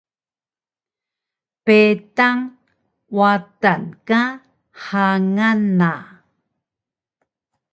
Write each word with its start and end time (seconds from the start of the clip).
Peydang 1.65 2.39
Watan 3.17 3.81
ka 4.07 4.21
hangan 4.85 5.59
na 5.79 5.93